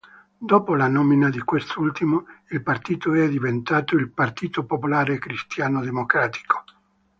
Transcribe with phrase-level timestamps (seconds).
[0.39, 6.63] Dopo la nomina di quest'ultimo, il partito è diventato il Partito popolare cristiano-democratico.